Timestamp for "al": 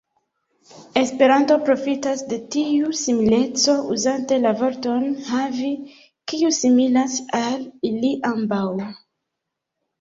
7.45-7.71